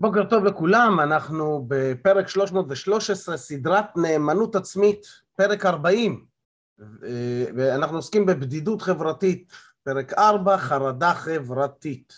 [0.00, 6.26] בוקר טוב לכולם, אנחנו בפרק 313, סדרת נאמנות עצמית, פרק 40,
[7.56, 9.52] ואנחנו עוסקים בבדידות חברתית,
[9.82, 12.12] פרק 4, חרדה חברתית.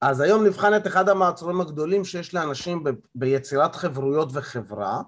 [0.00, 2.84] אז היום נבחן את אחד המעצורים הגדולים שיש לאנשים
[3.14, 5.02] ביצירת חברויות וחברה,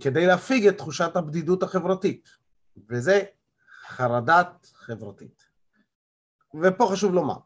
[0.00, 2.28] כדי להפיג את תחושת הבדידות החברתית,
[2.88, 3.22] וזה
[3.88, 5.42] חרדת חברתית.
[6.62, 7.36] ופה חשוב לומר,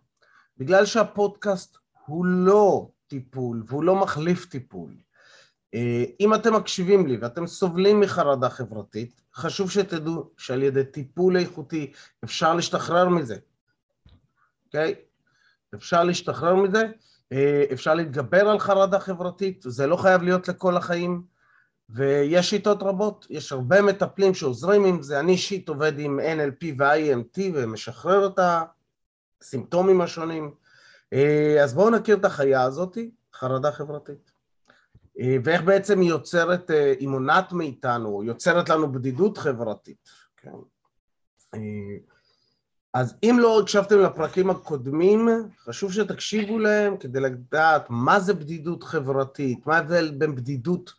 [0.59, 4.91] בגלל שהפודקאסט הוא לא טיפול והוא לא מחליף טיפול.
[6.21, 11.93] אם אתם מקשיבים לי ואתם סובלים מחרדה חברתית, חשוב שתדעו שעל ידי טיפול איכותי
[12.25, 13.37] אפשר להשתחרר מזה,
[14.67, 14.95] אוקיי?
[14.95, 15.77] Okay?
[15.77, 16.83] אפשר להשתחרר מזה,
[17.73, 21.23] אפשר להתגבר על חרדה חברתית, זה לא חייב להיות לכל החיים,
[21.91, 27.41] ויש שיטות רבות, יש הרבה מטפלים שעוזרים עם זה, אני אישית עובד עם NLP ו-IMT
[27.55, 28.41] ומשחרר את
[29.43, 30.55] הסימפטומים השונים,
[31.63, 32.99] אז בואו נכיר את החיה הזאת,
[33.35, 34.31] חרדה חברתית.
[35.45, 40.09] ואיך בעצם היא יוצרת, היא מונעת מאיתנו, יוצרת לנו בדידות חברתית.
[40.37, 40.51] כן.
[42.95, 45.29] אז אם לא הקשבתם לפרקים הקודמים,
[45.65, 50.93] חשוב שתקשיבו להם כדי לדעת מה זה בדידות חברתית, מה ההבדל בין בדידות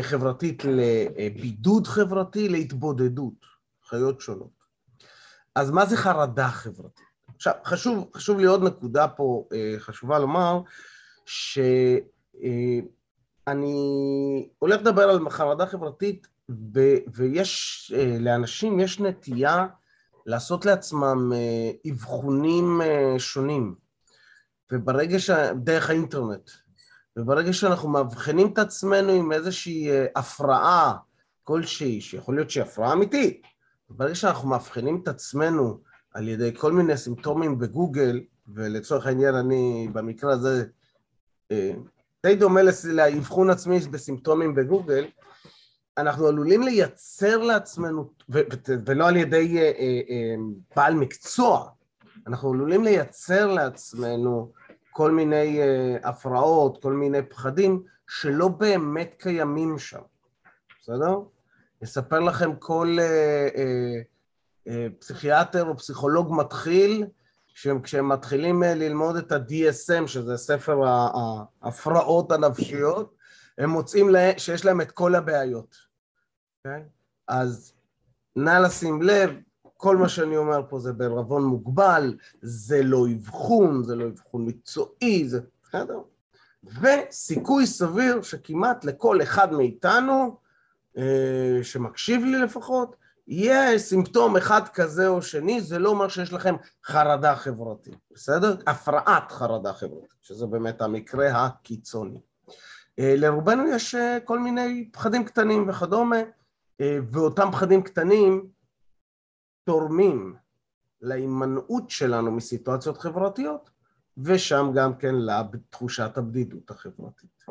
[0.00, 3.46] חברתית לבידוד חברתי להתבודדות,
[3.88, 4.56] חיות שונות.
[5.54, 7.05] אז מה זה חרדה חברתית?
[7.36, 9.44] עכשיו, חשוב, חשוב לי עוד נקודה פה,
[9.78, 10.60] חשובה לומר,
[11.26, 11.68] שאני
[14.58, 16.26] הולך לדבר על חרדה חברתית,
[17.14, 19.66] ויש, לאנשים יש נטייה
[20.26, 21.32] לעשות לעצמם
[21.90, 22.80] אבחונים
[23.18, 23.74] שונים,
[24.72, 25.30] וברגע ש...
[25.56, 26.50] דרך האינטרנט,
[27.16, 30.96] וברגע שאנחנו מאבחנים את עצמנו עם איזושהי הפרעה
[31.44, 33.42] כלשהי, שיכול להיות שהיא הפרעה אמיתית,
[33.90, 35.80] ברגע שאנחנו מאבחנים את עצמנו
[36.16, 40.64] על ידי כל מיני סימפטומים בגוגל, ולצורך העניין אני במקרה הזה
[42.26, 45.06] די דומה לאבחון עצמי בסימפטומים בגוגל,
[45.98, 48.10] אנחנו עלולים לייצר לעצמנו,
[48.86, 49.58] ולא על ידי
[50.76, 51.68] בעל מקצוע,
[52.26, 54.52] אנחנו עלולים לייצר לעצמנו
[54.90, 55.60] כל מיני
[56.02, 60.02] הפרעות, כל מיני פחדים, שלא באמת קיימים שם,
[60.80, 61.18] בסדר?
[61.84, 62.98] אספר לכם כל
[64.98, 67.06] פסיכיאטר או פסיכולוג מתחיל,
[67.82, 70.80] כשהם מתחילים ללמוד את ה-DSM, שזה ספר
[71.62, 73.16] ההפרעות הנפשיות,
[73.58, 75.76] הם מוצאים שיש להם את כל הבעיות,
[76.58, 76.82] אוקיי?
[77.28, 77.72] אז
[78.36, 79.30] נא לשים לב,
[79.76, 85.28] כל מה שאני אומר פה זה בערבון מוגבל, זה לא אבחון, זה לא אבחון מקצועי,
[85.28, 86.00] זה בסדר?
[86.80, 90.38] וסיכוי סביר שכמעט לכל אחד מאיתנו,
[91.62, 92.96] שמקשיב לי לפחות,
[93.28, 96.54] יהיה סימפטום אחד כזה או שני, זה לא אומר שיש לכם
[96.84, 98.56] חרדה חברתית, בסדר?
[98.66, 102.20] הפרעת חרדה חברתית, שזה באמת המקרה הקיצוני.
[102.98, 103.94] לרובנו יש
[104.24, 106.16] כל מיני פחדים קטנים וכדומה,
[106.82, 108.48] ואותם פחדים קטנים
[109.64, 110.36] תורמים
[111.00, 113.70] להימנעות שלנו מסיטואציות חברתיות,
[114.18, 117.44] ושם גם כן לתחושת הבדידות החברתית.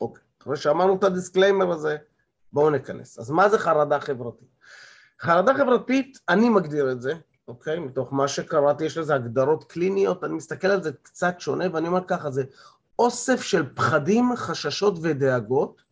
[0.00, 1.96] אוקיי, אחרי שאמרנו את ה disclaimer הזה,
[2.56, 3.18] בואו ניכנס.
[3.18, 4.48] אז מה זה חרדה חברתית?
[5.20, 7.14] חרדה חברתית, אני מגדיר את זה,
[7.48, 7.78] אוקיי?
[7.78, 12.04] מתוך מה שקראתי, יש לזה הגדרות קליניות, אני מסתכל על זה קצת שונה, ואני אומר
[12.06, 12.44] ככה, זה
[12.98, 15.82] אוסף של פחדים, חששות ודאגות,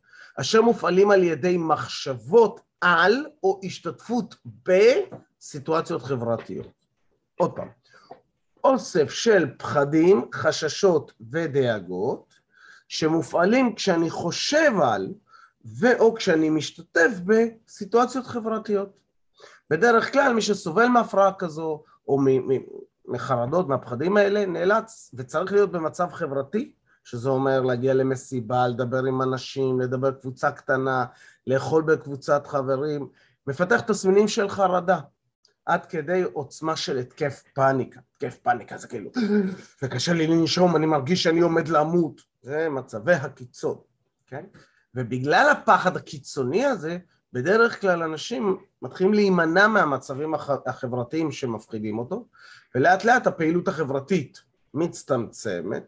[0.40, 4.34] אשר מופעלים על ידי מחשבות על או השתתפות
[4.66, 6.72] בסיטואציות חברתיות.
[7.40, 7.68] עוד פעם,
[8.64, 12.34] אוסף של פחדים, חששות ודאגות,
[12.88, 15.08] שמופעלים כשאני חושב על
[15.64, 18.98] ואו כשאני משתתף בסיטואציות חברתיות.
[19.70, 22.18] בדרך כלל מי שסובל מהפרעה כזו או
[23.08, 26.72] מחרדות, מהפחדים האלה, נאלץ וצריך להיות במצב חברתי,
[27.04, 31.04] שזה אומר להגיע למסיבה, לדבר עם אנשים, לדבר קבוצה קטנה,
[31.46, 33.08] לאכול בקבוצת חברים,
[33.46, 35.00] מפתח תסמינים של חרדה,
[35.66, 38.00] עד כדי עוצמה של התקף פאניקה.
[38.12, 39.10] התקף פאניקה זה כאילו,
[39.80, 42.20] זה קשה לי לנשום, אני מרגיש שאני עומד למות.
[42.42, 43.78] זה מצבי הקיצון,
[44.26, 44.44] כן?
[44.94, 46.98] ובגלל הפחד הקיצוני הזה,
[47.32, 50.34] בדרך כלל אנשים מתחילים להימנע מהמצבים
[50.66, 52.26] החברתיים שמפחידים אותו,
[52.74, 54.42] ולאט לאט הפעילות החברתית
[54.74, 55.84] מצטמצמת,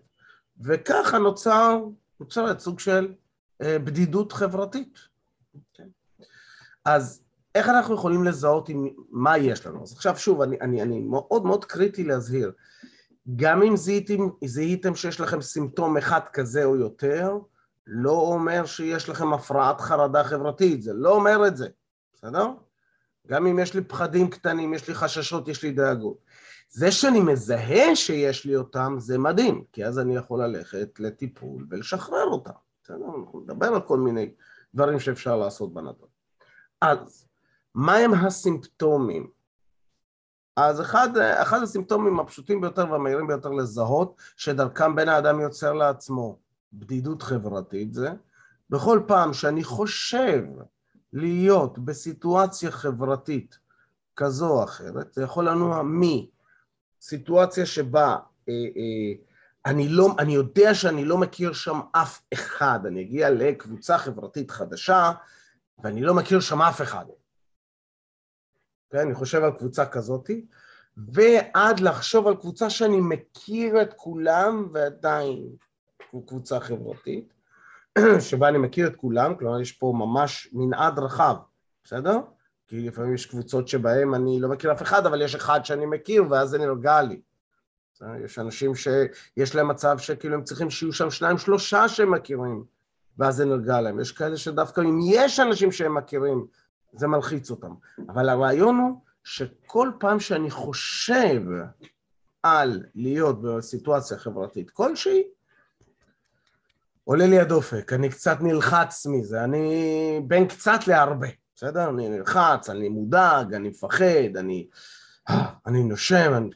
[0.60, 1.84] וככה נוצר,
[2.20, 3.14] נוצרת סוג של
[3.62, 4.98] בדידות חברתית.
[6.84, 7.22] אז
[7.54, 9.82] איך אנחנו יכולים לזהות עם מה יש לנו?
[9.82, 12.52] אז עכשיו שוב, אני, אני, אני מאוד מאוד קריטי להזהיר,
[13.36, 17.38] גם אם זיהיתם, זיהיתם שיש לכם סימפטום אחד כזה או יותר,
[17.86, 21.68] לא אומר שיש לכם הפרעת חרדה חברתית, זה לא אומר את זה,
[22.14, 22.46] בסדר?
[23.26, 26.18] גם אם יש לי פחדים קטנים, יש לי חששות, יש לי דאגות.
[26.68, 32.24] זה שאני מזהה שיש לי אותם, זה מדהים, כי אז אני יכול ללכת לטיפול ולשחרר
[32.24, 32.50] אותם.
[32.84, 33.06] בסדר?
[33.20, 34.34] אנחנו נדבר על כל מיני
[34.74, 36.08] דברים שאפשר לעשות בנדון.
[36.80, 37.26] אז,
[37.74, 39.30] מהם הסימפטומים?
[40.56, 46.38] אז אחד, אחד הסימפטומים הפשוטים ביותר והמהירים ביותר לזהות, שדרכם בן האדם יוצר לעצמו
[46.78, 48.10] בדידות חברתית זה,
[48.70, 50.42] בכל פעם שאני חושב
[51.12, 53.58] להיות בסיטואציה חברתית
[54.16, 55.82] כזו או אחרת, זה יכול לנוע
[57.02, 58.16] מסיטואציה שבה
[58.48, 59.12] אה, אה,
[59.66, 65.12] אני, לא, אני יודע שאני לא מכיר שם אף אחד, אני אגיע לקבוצה חברתית חדשה
[65.78, 67.04] ואני לא מכיר שם אף אחד.
[68.90, 70.46] כן, אני חושב על קבוצה כזאתי,
[70.96, 75.56] ועד לחשוב על קבוצה שאני מכיר את כולם ועדיין
[76.26, 77.32] קבוצה חברתית,
[78.20, 81.36] שבה אני מכיר את כולם, כלומר יש פה ממש מנעד רחב,
[81.84, 82.18] בסדר?
[82.68, 86.24] כי לפעמים יש קבוצות שבהן אני לא מכיר אף אחד, אבל יש אחד שאני מכיר
[86.30, 87.20] ואז זה נרגע לי.
[88.24, 92.64] יש אנשים שיש להם מצב שכאילו הם צריכים שיהיו שם שניים שלושה שהם מכירים,
[93.18, 94.00] ואז זה נרגע להם.
[94.00, 96.46] יש כאלה שדווקא אם יש אנשים שהם מכירים,
[96.92, 97.74] זה מלחיץ אותם.
[98.08, 101.42] אבל הרעיון הוא שכל פעם שאני חושב
[102.42, 105.22] על להיות בסיטואציה חברתית כלשהי,
[107.08, 111.88] עולה לי הדופק, אני קצת נלחץ מזה, אני בין קצת להרבה, בסדר?
[111.88, 114.68] אני נלחץ, אני מודאג, אני מפחד, אני,
[115.66, 116.50] אני נושם, אני...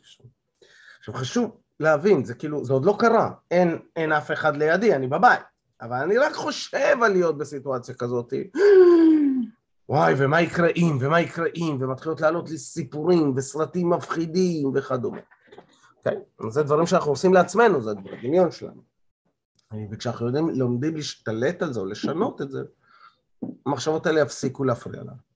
[0.98, 5.06] עכשיו חשוב להבין, זה כאילו, זה עוד לא קרה, אין, אין אף אחד לידי, אני
[5.06, 5.40] בבית,
[5.80, 8.32] אבל אני רק חושב על להיות בסיטואציה כזאת,
[9.88, 15.20] וואי, ומה יקרה אם, ומה יקרה אם, ומתחילות לעלות לי סיפורים וסרטים מפחידים וכדומה.
[15.98, 16.18] אוקיי?
[16.40, 16.50] Okay?
[16.50, 18.89] זה דברים שאנחנו עושים לעצמנו, זה הדמיון שלנו.
[19.90, 22.62] וכשאנחנו יודעים, לומדים להשתלט על זה או לשנות את זה,
[23.66, 25.30] המחשבות האלה יפסיקו להפריע לנו.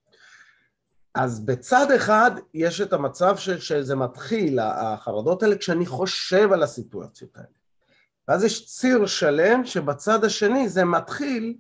[1.15, 7.37] אז בצד אחד יש את המצב ש, שזה מתחיל, החרדות האלה, כשאני חושב על הסיטואציות
[7.37, 7.49] האלה.
[8.29, 11.57] ואז יש ציר שלם שבצד השני זה מתחיל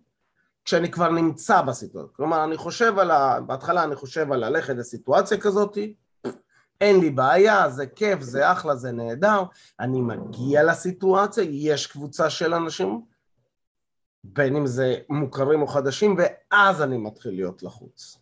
[0.64, 2.12] כשאני כבר נמצא בסיטואציה.
[2.16, 3.40] כלומר, אני חושב על ה...
[3.40, 5.78] בהתחלה אני חושב על ללכת לסיטואציה כזאת,
[6.84, 9.42] אין לי בעיה, זה כיף, זה אחלה, זה נהדר,
[9.80, 13.02] אני מגיע לסיטואציה, יש קבוצה של אנשים,
[14.24, 18.18] בין אם זה מוכרים או חדשים, ואז אני מתחיל להיות לחוץ.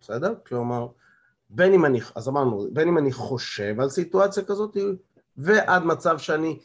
[0.00, 0.34] בסדר?
[0.46, 0.86] כלומר,
[1.50, 4.76] בין אם אני, אז אמרנו, בין אם אני חושב על סיטואציה כזאת,
[5.36, 6.58] ועד מצב שאני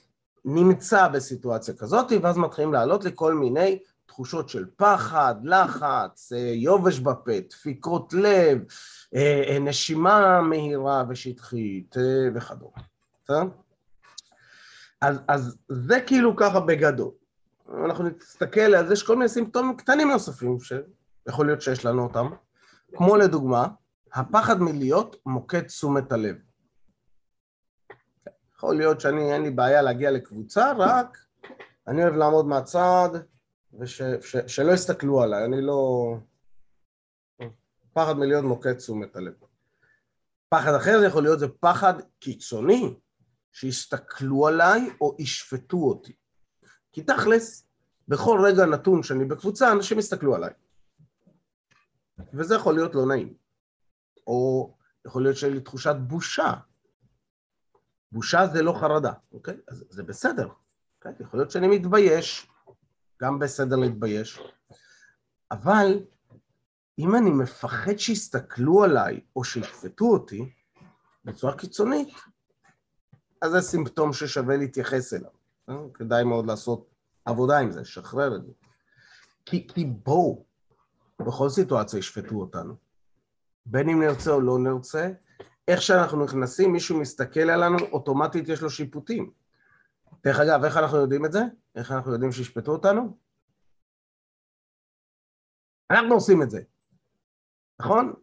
[0.46, 7.00] נמצא בסיטואציה כזאת, ואז מתחילים לעלות לי כל מיני תחושות של פחד, לחץ, אה, יובש
[7.00, 8.64] בפה, דפיקות לב,
[9.16, 11.96] אה, אה, נשימה מהירה ושטחית
[12.36, 12.78] וכדומה.
[15.02, 17.12] אז, אז זה כאילו ככה בגדול.
[17.86, 22.30] אנחנו נסתכל על זה, יש כל מיני סימפטומים קטנים נוספים שיכול להיות שיש לנו אותם,
[22.96, 23.68] כמו לדוגמה,
[24.14, 26.36] הפחד מלהיות מוקד תשומת הלב.
[28.56, 31.18] יכול להיות שאני, אין לי בעיה להגיע לקבוצה, רק
[31.88, 33.10] אני אוהב לעמוד מהצד,
[33.78, 36.14] ושלא יסתכלו עליי, אני לא...
[37.94, 39.34] פחד מלהיות מוקד תשומת הלב.
[40.50, 43.00] פחד אחר זה יכול להיות זה פחד קיצוני,
[43.52, 46.16] שיסתכלו עליי או ישפטו אותי.
[46.92, 47.68] כי תכלס,
[48.08, 50.54] בכל רגע נתון שאני בקבוצה, אנשים יסתכלו עליי.
[52.34, 53.34] וזה יכול להיות לא נעים.
[54.28, 54.74] או
[55.06, 56.54] יכול להיות שיהיה לי תחושת בושה.
[58.12, 59.58] בושה זה לא חרדה, אוקיי?
[59.68, 60.50] אז זה בסדר.
[60.98, 61.12] אוקיי?
[61.20, 62.48] יכול להיות שאני מתבייש,
[63.22, 64.40] גם בסדר להתבייש,
[65.52, 66.00] אבל
[67.00, 70.54] אם אני מפחד שיסתכלו עליי או שישפטו אותי
[71.26, 72.10] בצורה קיצונית,
[73.42, 75.30] אז זה סימפטום ששווה להתייחס אליו.
[75.70, 75.76] אה?
[75.94, 76.90] כדאי מאוד לעשות
[77.26, 78.52] עבודה עם זה, שחרר את זה.
[79.46, 80.46] כי, כי בואו,
[81.20, 82.76] בכל סיטואציה ישפטו אותנו.
[83.66, 85.12] בין אם נרצה או לא נרצה,
[85.68, 89.32] איך שאנחנו נכנסים, מישהו מסתכל עלינו, אוטומטית יש לו שיפוטים.
[90.24, 91.42] דרך אגב, איך אנחנו יודעים את זה?
[91.78, 93.18] איך אנחנו יודעים שישפטו אותנו?
[95.92, 96.62] אנחנו עושים את זה,
[97.80, 98.14] נכון?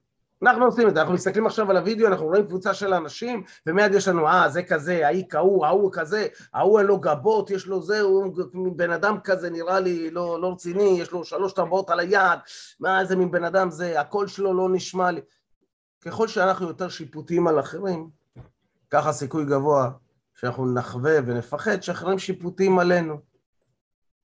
[0.42, 3.94] אנחנו עושים את זה, אנחנו מסתכלים עכשיו על הוידאו, אנחנו רואים קבוצה של אנשים, ומיד
[3.94, 7.82] יש לנו, אה, זה כזה, ההיא כהוא, ההוא כזה, ההוא אין לו גבות, יש לו
[7.82, 12.00] זה, הוא בן אדם כזה, נראה לי לא, לא רציני, יש לו שלוש טבעות על
[12.00, 12.38] היד,
[12.80, 15.20] מה, איזה מין בן אדם זה, הקול שלו לא נשמע לי.
[16.00, 18.10] ככל שאנחנו יותר שיפוטיים על אחרים,
[18.90, 19.90] ככה סיכוי גבוה
[20.34, 23.33] שאנחנו נחווה ונפחד שאחרים שיפוטיים עלינו.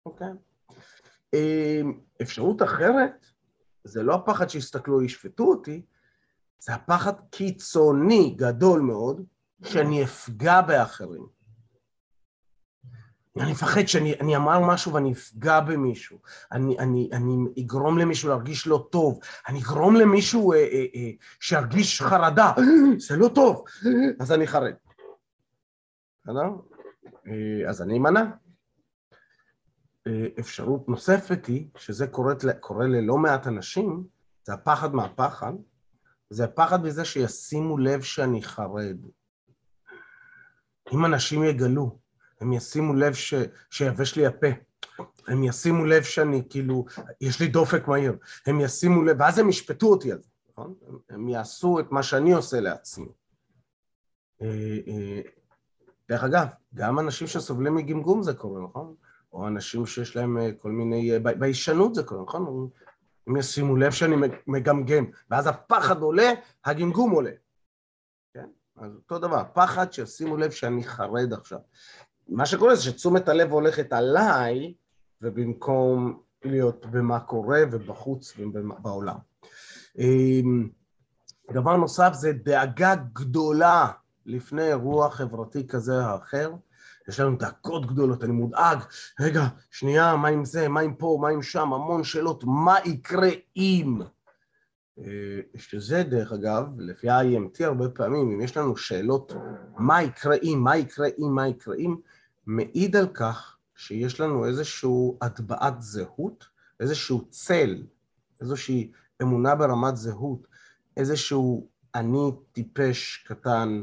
[0.06, 0.28] אוקיי?
[1.34, 3.26] אמ, אפשרות אחרת,
[3.84, 5.82] זה לא הפחד שיסתכלו ישפטו אותי,
[6.58, 9.24] זה הפחד קיצוני גדול מאוד,
[9.64, 11.26] שאני אפגע באחרים.
[13.40, 16.18] אני מפחד שאני אמר משהו ואני אפגע במישהו,
[16.52, 21.10] אני, אני, אני אגרום למישהו להרגיש לא טוב, אני אגרום למישהו אה, אה, אה,
[21.40, 22.52] שירגיש חרדה,
[23.08, 23.64] זה לא טוב,
[24.20, 24.74] אז אני חרד.
[26.22, 26.48] בסדר?
[27.26, 28.45] אה, אז אני אמנע.
[30.06, 34.04] אה, אפשרות נוספת היא, שזה קוראת, קורה ללא מעט אנשים,
[34.44, 35.52] זה הפחד מהפחד,
[36.30, 38.96] זה הפחד מזה שישימו לב שאני חרד.
[40.92, 41.98] אם אנשים יגלו,
[42.40, 43.34] הם ישימו לב ש...
[43.70, 44.46] שיבש לי הפה,
[45.28, 46.84] הם ישימו לב שאני כאילו,
[47.20, 50.74] יש לי דופק מהיר, הם ישימו לב, ואז הם ישפטו אותי על זה, נכון?
[51.10, 53.08] הם יעשו את מה שאני עושה לעצמי.
[54.42, 55.20] אה, אה,
[56.08, 58.94] דרך אגב, גם אנשים שסובלים מגמגום זה קורה, נכון?
[59.36, 61.18] או אנשים שיש להם אה, כל מיני...
[61.18, 62.68] ביישנות זה קורה, נכון?
[63.26, 64.16] הם ישימו לב שאני
[64.46, 66.32] מגמגם, ואז הפחד עולה,
[66.64, 67.30] הגמגום עולה.
[68.34, 68.46] כן?
[68.76, 71.58] אז אותו דבר, פחד שישימו לב שאני חרד עכשיו.
[72.28, 74.74] מה שקורה זה שתשומת הלב הולכת עליי,
[75.22, 79.16] ובמקום להיות במה קורה ובחוץ ובעולם.
[79.98, 80.68] אמ,
[81.52, 83.90] דבר נוסף זה דאגה גדולה
[84.26, 86.52] לפני אירוע חברתי כזה או אחר.
[87.08, 88.78] יש לנו דאגות גדולות, אני מודאג,
[89.20, 93.28] רגע, שנייה, מה עם זה, מה עם פה, מה עם שם, המון שאלות, מה יקרה
[93.56, 94.00] אם?
[94.98, 99.32] אה, שזה דרך אגב, לפי ה-IMT הרבה פעמים, אם יש לנו שאלות
[99.78, 101.96] מה יקרה אם, מה יקרה אם, מה יקרה אם,
[102.46, 104.90] מעיד על כך שיש לנו איזושהי
[105.22, 106.44] הטבעת זהות,
[106.80, 107.82] איזשהו צל,
[108.40, 110.46] איזושהי אמונה ברמת זהות,
[110.96, 113.82] איזשהו אני טיפש קטן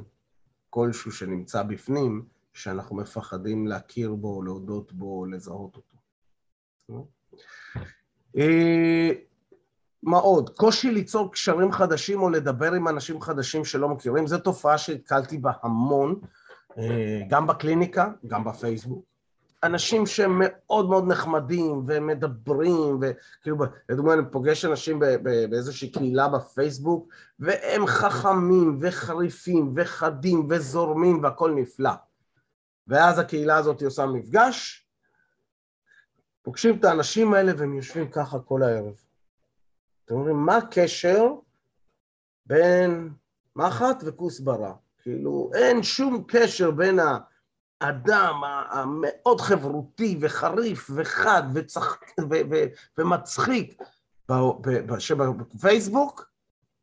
[0.69, 5.97] כלשהו שנמצא בפנים, שאנחנו מפחדים להכיר בו, להודות בו, לזהות אותו.
[8.37, 9.09] אה,
[10.03, 10.49] מה עוד?
[10.49, 15.51] קושי ליצור קשרים חדשים או לדבר עם אנשים חדשים שלא מכירים, זו תופעה שהתקלתי בה
[15.63, 16.19] המון,
[16.77, 19.05] אה, גם בקליניקה, גם בפייסבוק.
[19.63, 23.57] אנשים שהם מאוד מאוד נחמדים ומדברים, וכאילו,
[23.89, 27.07] לדוגמה, אני פוגש אנשים באיזושהי קהילה בפייסבוק,
[27.39, 31.91] והם חכמים וחריפים וחדים וזורמים והכול נפלא.
[32.87, 34.87] ואז הקהילה הזאת עושה מפגש,
[36.41, 39.03] פוגשים את האנשים האלה והם יושבים ככה כל הערב.
[40.05, 41.25] אתם אומרים, מה הקשר
[42.45, 43.13] בין
[43.55, 44.73] מחט וכוסברה?
[45.01, 46.99] כאילו, אין שום קשר בין
[47.81, 51.99] האדם המאוד חברותי וחריף וחד וצח...
[52.29, 52.33] ו...
[52.51, 52.55] ו...
[52.97, 53.81] ומצחיק
[54.99, 56.32] שבפייסבוק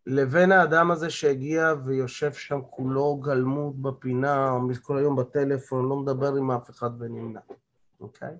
[0.06, 4.52] לבין האדם הזה שהגיע ויושב שם כולו גלמוד בפינה,
[4.82, 7.40] כל היום בטלפון, לא מדבר עם אף אחד ונמנע,
[8.00, 8.36] אוקיי?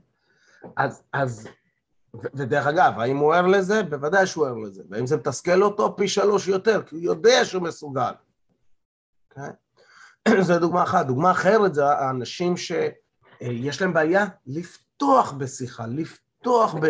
[0.76, 1.48] אז, אז,
[2.14, 3.82] ודרך אגב, האם הוא ער לזה?
[3.82, 4.82] בוודאי שהוא ער לזה.
[4.90, 5.96] והאם זה מתסכל אותו?
[5.96, 8.12] פי שלוש יותר, כי הוא יודע שהוא מסוגל.
[9.30, 9.50] אוקיי?
[10.46, 11.06] זו דוגמה אחת.
[11.06, 16.86] דוגמה אחרת זה האנשים שיש להם בעיה לפתוח בשיחה, לפתוח ב...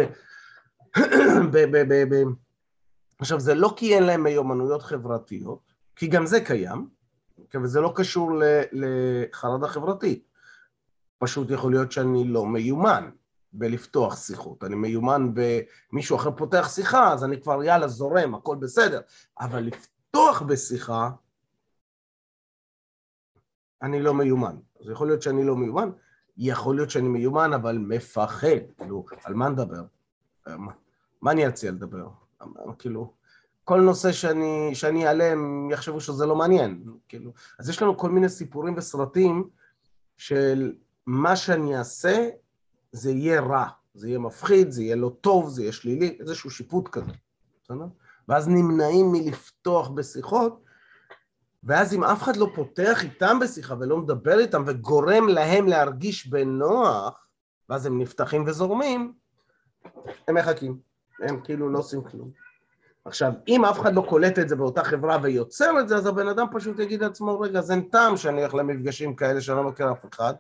[1.53, 1.57] ב...
[1.57, 1.77] ב...
[1.89, 2.15] ב...
[2.15, 2.25] ב...
[3.21, 6.89] עכשיו, זה לא כי אין להם מיומנויות חברתיות, כי גם זה קיים,
[7.63, 8.31] וזה לא קשור
[8.73, 10.27] לחרדה חברתית.
[11.19, 13.11] פשוט יכול להיות שאני לא מיומן
[13.53, 14.65] בלפתוח שיחות.
[14.65, 19.01] אני מיומן במישהו אחר פותח שיחה, אז אני כבר יאללה זורם, הכל בסדר.
[19.41, 21.11] אבל לפתוח בשיחה,
[23.83, 24.57] אני לא מיומן.
[24.81, 25.91] אז יכול להיות שאני לא מיומן,
[26.37, 28.73] יכול להיות שאני מיומן, אבל מפחד.
[28.77, 29.83] כאילו, על מה נדבר?
[31.23, 32.09] מה אני אציע לדבר?
[32.79, 33.13] כאילו,
[33.65, 37.33] כל נושא שאני, שאני אעלה, הם יחשבו שזה לא מעניין, כאילו.
[37.59, 39.49] אז יש לנו כל מיני סיפורים וסרטים
[40.17, 40.73] של
[41.07, 42.29] מה שאני אעשה,
[42.93, 46.89] זה יהיה רע, זה יהיה מפחיד, זה יהיה לא טוב, זה יהיה שלילי, איזשהו שיפוט
[46.89, 47.13] כזה,
[47.65, 47.87] בסדר?
[48.29, 50.63] ואז נמנעים מלפתוח בשיחות,
[51.65, 57.27] ואז אם אף אחד לא פותח איתם בשיחה ולא מדבר איתם וגורם להם להרגיש בנוח,
[57.69, 59.13] ואז הם נפתחים וזורמים,
[60.29, 60.90] הם מחכים.
[61.21, 62.31] הם כאילו לא עושים כלום.
[63.05, 66.29] עכשיו, אם אף אחד לא קולט את זה באותה חברה ויוצר את זה, אז הבן
[66.29, 69.93] אדם פשוט יגיד לעצמו, רגע, אז אין טעם שאני אלך למפגשים כאלה שאני לא מכיר
[69.93, 70.35] אף אחד.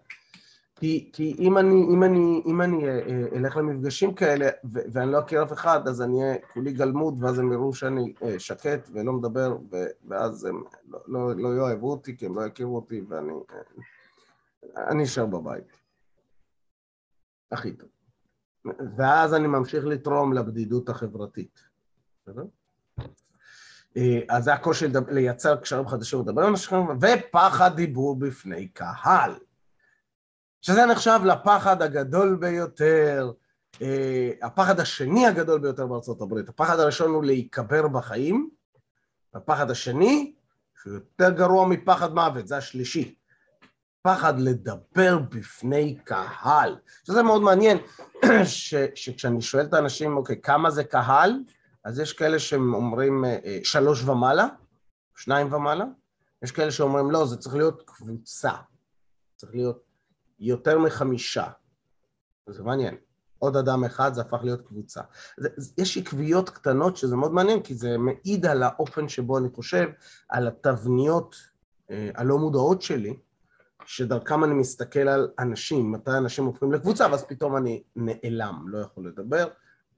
[0.81, 5.13] כי, כי אם אני, אם אני, אם אני אה, אה, אלך למפגשים כאלה ו- ואני
[5.13, 8.89] לא אכיר אף אחד, אז אני אהיה כולי גלמוד, ואז הם יראו שאני אה, שקט
[8.93, 9.57] ולא מדבר,
[10.09, 13.33] ואז הם לא, לא, לא יאהבו אותי, כי הם לא יכירו אותי, ואני
[14.77, 15.65] אני אשאר בבית.
[17.53, 17.89] הכי טוב.
[18.97, 21.61] ואז אני ממשיך לתרום לבדידות החברתית.
[23.97, 29.35] אה, אז זה הקושי לייצר קשרים חדשים לדבר עם אנשים, ופחד דיבור בפני קהל.
[30.63, 33.33] שזה נחשב לפחד הגדול ביותר,
[33.83, 36.49] אה, הפחד השני הגדול ביותר בארצות הברית.
[36.49, 38.51] הפחד הראשון הוא להיקבר בחיים,
[39.35, 40.35] הפחד השני,
[40.83, 43.15] שהוא יותר גרוע מפחד מוות, זה השלישי.
[44.03, 46.77] פחד לדבר בפני קהל,
[47.07, 47.79] שזה מאוד מעניין,
[48.45, 51.33] ש, שכשאני שואל את האנשים, אוקיי, כמה זה קהל?
[51.85, 54.47] אז יש כאלה שהם אומרים אה, שלוש ומעלה,
[55.17, 55.85] שניים ומעלה,
[56.43, 58.53] יש כאלה שאומרים לא, זה צריך להיות קבוצה,
[59.37, 59.83] צריך להיות
[60.39, 61.47] יותר מחמישה.
[62.47, 62.97] זה מעניין.
[63.39, 65.01] עוד אדם אחד, זה הפך להיות קבוצה.
[65.79, 69.89] יש עקביות קטנות שזה מאוד מעניין, כי זה מעיד על האופן שבו אני חושב,
[70.29, 71.37] על התבניות
[71.91, 73.17] אה, הלא מודעות שלי,
[73.91, 79.07] שדרכם אני מסתכל על אנשים, מתי אנשים הופכים לקבוצה, ואז פתאום אני נעלם, לא יכול
[79.09, 79.49] לדבר.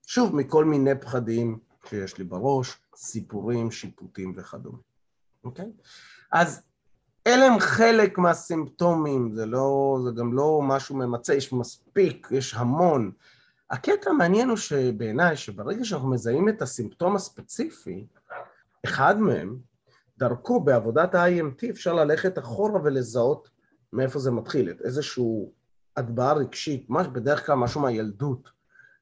[0.06, 1.58] שוב, מכל מיני פחדים
[1.88, 4.78] שיש לי בראש, סיפורים, שיפוטים וכדומה.
[5.44, 5.72] אוקיי?
[6.32, 6.62] אז
[7.26, 13.10] אלה הם חלק מהסימפטומים, זה, לא, זה גם לא משהו ממצה, יש מספיק, יש המון.
[13.70, 18.06] הקטע המעניין הוא שבעיניי, שברגע שאנחנו מזהים את הסימפטום הספציפי,
[18.84, 19.58] אחד מהם,
[20.18, 23.51] דרכו בעבודת ה-IMT אפשר ללכת אחורה ולזהות
[23.92, 25.52] מאיפה זה מתחיל, את איזשהו
[25.96, 28.50] הטבעה רגשית, ממש בדרך כלל משהו מהילדות,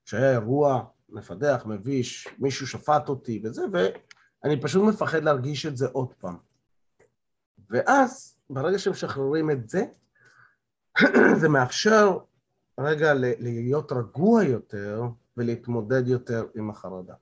[0.04, 6.12] שהיה אירוע מפדח, מביש, מישהו שפט אותי וזה, ואני פשוט מפחד להרגיש את זה עוד
[6.18, 6.36] פעם.
[7.70, 9.84] ואז, ברגע שמשחררים את זה,
[11.40, 12.18] זה מאפשר
[12.80, 15.02] רגע להיות רגוע יותר
[15.36, 17.14] ולהתמודד יותר עם החרדה.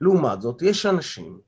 [0.00, 1.40] לעומת זאת, יש אנשים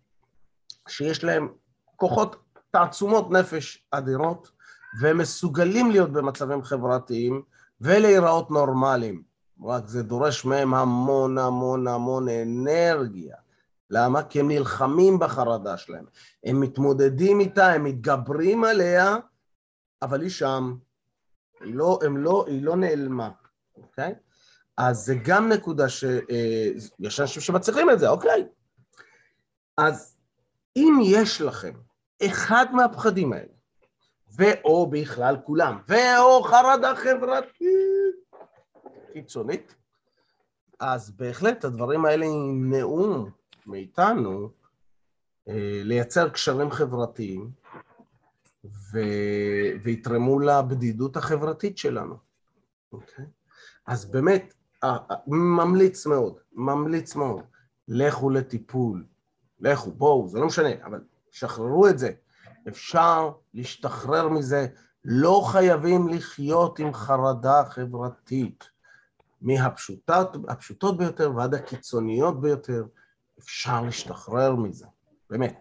[0.89, 1.49] שיש להם
[1.97, 2.37] כוחות
[2.71, 4.51] תעצומות נפש אדירות,
[5.01, 7.43] והם מסוגלים להיות במצבים חברתיים
[7.81, 9.23] ולהיראות נורמליים.
[9.65, 13.37] רק זה דורש מהם המון המון המון אנרגיה.
[13.91, 14.23] למה?
[14.23, 16.05] כי הם נלחמים בחרדה שלהם.
[16.45, 19.17] הם מתמודדים איתה, הם מתגברים עליה,
[20.03, 20.77] אבל היא שם.
[21.61, 23.31] היא לא, לא, היא לא נעלמה,
[23.77, 24.15] אוקיי?
[24.77, 28.49] אז זה גם נקודה שיש אה, אנשים שמצליחים את זה, אוקיי?
[29.79, 30.17] אז
[30.77, 31.73] אם יש לכם
[32.27, 33.53] אחד מהפחדים האלה,
[34.37, 38.25] ואו בכלל כולם, ואו חרדה חברתית.
[39.13, 39.75] קיצונית,
[40.81, 43.27] אז בהחלט הדברים האלה ימנעו
[43.67, 44.49] מאיתנו
[45.49, 47.51] אה, לייצר קשרים חברתיים
[48.65, 48.99] ו...
[49.83, 52.17] ויתרמו לבדידות החברתית שלנו,
[52.93, 53.25] אוקיי?
[53.87, 54.55] אז באמת,
[55.27, 57.43] ממליץ מאוד, ממליץ מאוד,
[57.89, 59.05] לכו לטיפול,
[59.61, 62.13] לכו, בואו, זה לא משנה, אבל שחררו את זה.
[62.69, 64.67] אפשר להשתחרר מזה,
[65.05, 68.75] לא חייבים לחיות עם חרדה חברתית.
[69.41, 72.85] מהפשוטות ביותר ועד הקיצוניות ביותר,
[73.39, 74.87] אפשר להשתחרר מזה,
[75.31, 75.61] באמת.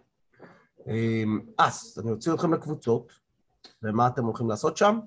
[0.87, 3.13] אמ, אז אני אוציא אתכם לקבוצות,
[3.83, 4.99] ומה אתם הולכים לעשות שם?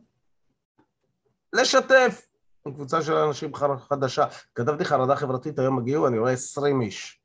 [1.53, 2.27] לשתף
[2.67, 3.53] עם קבוצה של אנשים
[3.89, 4.25] חדשה.
[4.55, 7.21] כתבתי חרדה חברתית, היום הגיעו, אני רואה עשרים איש.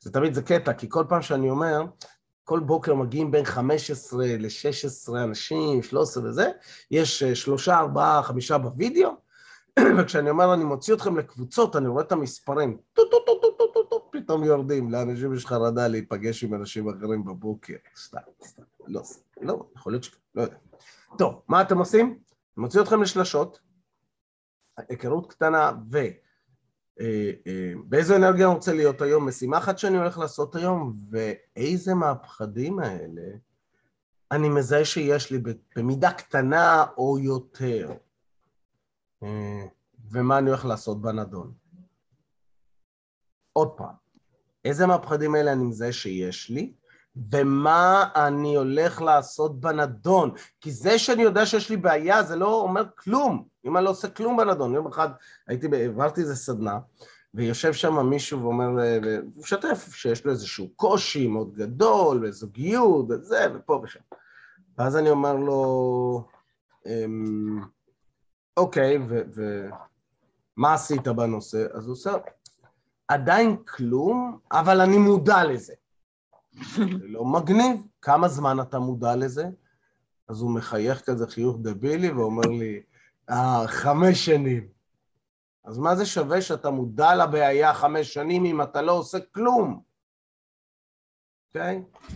[0.00, 1.82] זה תמיד, זה קטע, כי כל פעם שאני אומר,
[2.50, 6.50] כל בוקר מגיעים בין 15 ל-16 אנשים, 13 וזה,
[6.90, 9.10] יש אה, שלושה, ארבעה, חמישה בווידאו,
[9.98, 13.66] וכשאני אומר אני מוציא אתכם לקבוצות, אני רואה את המספרים, טו טו טו טו טו
[13.72, 19.02] טו טו, פתאום יורדים, לאנשים יש חרדה להיפגש עם אנשים אחרים בבוקר, סתם, סתם, לא,
[19.40, 20.10] לא, יכול להיות ש...
[20.34, 20.56] לא יודע.
[21.18, 22.06] טוב, מה אתם עושים?
[22.06, 22.16] אני
[22.56, 23.60] מוציא אתכם לשלשות,
[24.76, 25.98] היכרות קטנה ו...
[27.00, 31.94] אה, אה, באיזו אנרגיה אני רוצה להיות היום, משימה אחת שאני הולך לעשות היום, ואיזה
[31.94, 33.22] מהפחדים האלה
[34.30, 35.42] אני מזהה שיש לי
[35.76, 37.92] במידה קטנה או יותר,
[39.22, 39.66] אה,
[40.10, 41.52] ומה אני הולך לעשות בנדון.
[43.52, 43.94] עוד פעם,
[44.64, 46.72] איזה מהפחדים האלה אני מזהה שיש לי,
[47.16, 50.30] ומה אני הולך לעשות בנדון.
[50.60, 53.44] כי זה שאני יודע שיש לי בעיה, זה לא אומר כלום.
[53.64, 54.74] אם אני לא עושה כלום בנדון.
[54.74, 55.08] יום אחד
[55.48, 56.78] הייתי, העברתי איזה סדנה,
[57.34, 63.80] ויושב שם מישהו ואומר, הוא משתף שיש לו איזשהו קושי מאוד גדול, וזוגיות, וזה, ופה
[63.84, 64.00] ושם.
[64.78, 66.24] ואז אני אומר לו,
[66.86, 67.60] אמ,
[68.56, 68.98] אוקיי,
[70.56, 71.66] ומה עשית בנושא?
[71.72, 72.12] אז הוא עושה,
[73.08, 75.74] עדיין כלום, אבל אני מודע לזה.
[77.02, 79.44] לא מגניב, כמה זמן אתה מודע לזה?
[80.28, 82.82] אז הוא מחייך כזה חיוך דבילי ואומר לי,
[83.30, 84.68] אה, חמש שנים.
[85.64, 89.82] אז מה זה שווה שאתה מודע לבעיה חמש שנים אם אתה לא עושה כלום?
[91.48, 91.82] אוקיי?
[91.82, 92.12] Okay?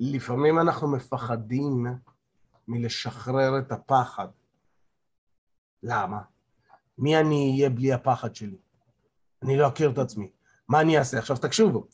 [0.00, 1.86] לפעמים אנחנו מפחדים
[2.68, 4.28] מלשחרר את הפחד.
[5.82, 6.22] למה?
[6.98, 8.56] מי אני אהיה בלי הפחד שלי?
[9.42, 10.30] אני לא אכיר את עצמי.
[10.68, 11.18] מה אני אעשה?
[11.18, 11.86] עכשיו תקשיבו,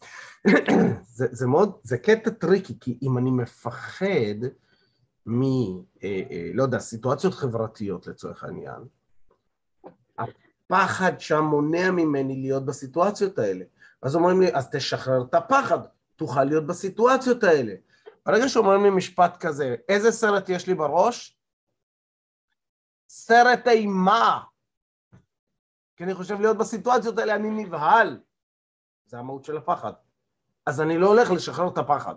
[1.16, 4.44] זה, זה מאוד, זה קטע tricky, כי אם אני מפחד
[5.26, 8.84] מ, אה, אה, לא יודע, סיטואציות חברתיות לצורך העניין,
[10.18, 13.64] הפחד שם מונע ממני להיות בסיטואציות האלה.
[14.02, 15.78] אז אומרים לי, אז תשחרר את הפחד,
[16.16, 17.74] תוכל להיות בסיטואציות האלה.
[18.26, 21.38] ברגע שאומרים לי משפט כזה, איזה סרט יש לי בראש?
[23.08, 24.40] סרט אימה.
[25.96, 28.20] כי אני חושב להיות בסיטואציות האלה, אני נבהל.
[29.08, 29.92] זה המהות של הפחד.
[30.66, 32.14] אז אני לא הולך לשחרר את הפחד.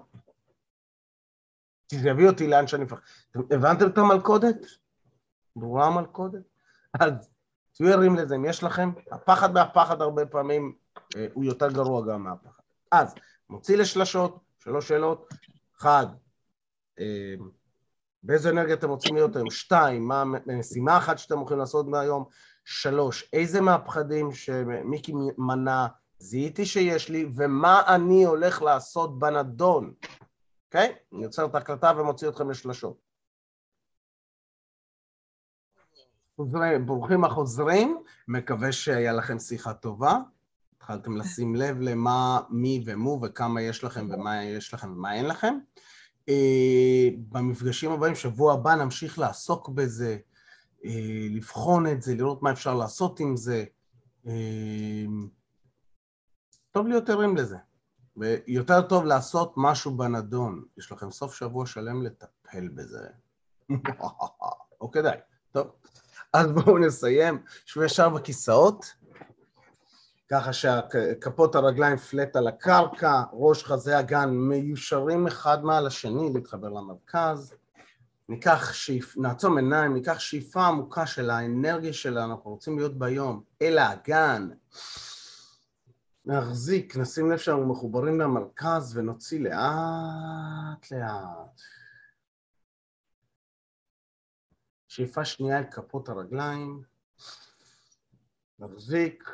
[1.90, 3.02] כי זה יביא אותי לאן שאני מפחד.
[3.36, 4.56] הבנתם את המלכודת?
[5.56, 6.42] ברורה המלכודת?
[7.00, 7.30] אז
[7.74, 10.76] תהיו ערים לזה, אם יש לכם, הפחד מהפחד הרבה פעמים
[11.16, 12.62] אה, הוא יותר גרוע גם מהפחד.
[12.92, 13.16] אז,
[13.50, 15.34] מוציא לשלשות, שלוש שאלות.
[15.78, 16.06] אחד,
[17.00, 17.36] אה,
[18.24, 19.52] באיזה אנרגיה אתם רוצים להיות היום?
[19.52, 22.26] שתיים, מה משימה אחת שאתם הולכים לעשות מהיום?
[22.66, 25.88] שלוש, איזה מהפחדים שמיקי מנה
[26.22, 29.94] זיהיתי שיש לי, ומה אני הולך לעשות בנדון,
[30.68, 30.88] אוקיי?
[30.88, 31.16] Okay?
[31.16, 32.98] אני יוצר את ההקלטה ומוציא אתכם לשלשות.
[36.86, 40.18] ברוכים החוזרים, מקווה שהיה לכם שיחה טובה.
[40.78, 45.54] התחלתם לשים לב למה, מי ומו וכמה יש לכם ומה יש לכם ומה אין לכם.
[46.30, 50.18] אה, במפגשים הבאים, שבוע הבא, נמשיך לעסוק בזה,
[50.86, 53.66] אה, לבחון את זה, לראות מה אפשר לעשות עם זה.
[56.72, 57.58] טוב להיות ערים לזה,
[58.18, 60.64] ויותר טוב לעשות משהו בנדון.
[60.78, 63.08] יש לכם סוף שבוע שלם לטפל בזה.
[64.82, 65.18] או כדאי.
[65.52, 65.68] טוב,
[66.34, 67.44] אז בואו נסיים.
[67.66, 68.86] שבו ישר בכיסאות.
[70.30, 77.54] ככה שכפות הרגליים פלט על הקרקע, ראש חזה הגן מיושרים אחד מעל השני, להתחבר למרכז.
[78.30, 79.18] ניקח שאיפ...
[79.18, 84.50] נעצום עיניים, ניקח שאיפה עמוקה של האנרגיה שלנו, אנחנו רוצים להיות ביום, אל האגן.
[86.26, 91.62] נחזיק, נשים לב שאנחנו מחוברים למרכז ונוציא לאט לאט.
[94.88, 96.84] שאיפה שנייה אל כפות הרגליים,
[98.60, 99.30] נחזיק,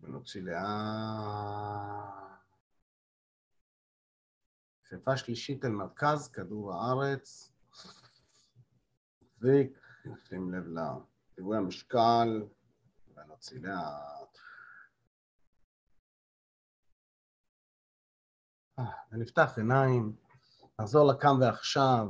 [0.00, 0.60] ונוציא לאט.
[4.88, 7.52] שאיפה שלישית אל מרכז כדור הארץ.
[9.22, 12.42] נחזיק, נשים לב לחיווי המשקל,
[13.16, 14.38] ונוציא לאט.
[19.12, 20.12] ונפתח עיניים,
[20.80, 22.06] נחזור לכאן ועכשיו,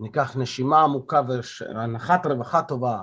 [0.00, 3.02] ניקח נשימה עמוקה ואנחת רווחה טובה.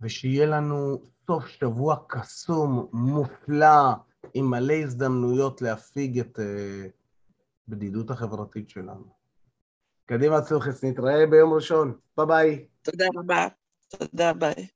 [0.00, 3.92] ושיהיה לנו סוף שבוע קסום, מופלא,
[4.34, 6.42] עם מלא הזדמנויות להפיג את uh,
[7.68, 9.04] בדידות החברתית שלנו.
[10.06, 11.98] קדימה צלוחס, נתראה ביום ראשון.
[12.16, 12.66] ביי ביי.
[12.82, 13.46] תודה רבה.
[13.88, 14.68] תודה, ביי.